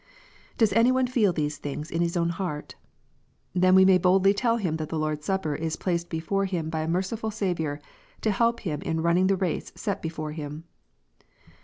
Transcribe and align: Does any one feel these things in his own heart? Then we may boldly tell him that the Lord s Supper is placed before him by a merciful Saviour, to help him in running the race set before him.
Does 0.57 0.73
any 0.73 0.91
one 0.91 1.05
feel 1.05 1.31
these 1.31 1.57
things 1.59 1.91
in 1.91 2.01
his 2.01 2.17
own 2.17 2.29
heart? 2.29 2.73
Then 3.53 3.75
we 3.75 3.85
may 3.85 3.99
boldly 3.99 4.33
tell 4.33 4.57
him 4.57 4.77
that 4.77 4.89
the 4.89 4.97
Lord 4.97 5.19
s 5.19 5.25
Supper 5.25 5.53
is 5.53 5.75
placed 5.75 6.09
before 6.09 6.45
him 6.45 6.71
by 6.71 6.81
a 6.81 6.87
merciful 6.87 7.29
Saviour, 7.29 7.79
to 8.21 8.31
help 8.31 8.61
him 8.61 8.81
in 8.81 9.03
running 9.03 9.27
the 9.27 9.37
race 9.37 9.71
set 9.75 10.01
before 10.01 10.31
him. 10.31 10.63